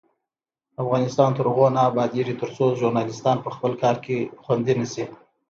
[0.83, 5.03] افغانستان تر هغو نه ابادیږي، ترڅو ژورنالیستان په خپل کار کې خوندي نشي.